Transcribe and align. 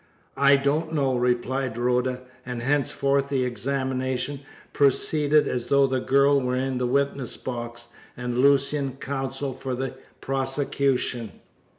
"I 0.39 0.55
don't 0.55 0.93
know," 0.95 1.15
replied 1.15 1.77
Rhoda; 1.77 2.21
and 2.43 2.63
henceforth 2.63 3.29
the 3.29 3.43
examination 3.45 4.39
proceeded 4.73 5.47
as 5.47 5.67
though 5.67 5.85
the 5.85 5.99
girl 5.99 6.41
were 6.41 6.55
in 6.55 6.79
the 6.79 6.87
witness 6.87 7.37
box 7.37 7.89
and 8.17 8.39
Lucian 8.39 8.93
counsel 8.93 9.53
for 9.53 9.75
the 9.75 9.93
prosecution. 10.19 11.33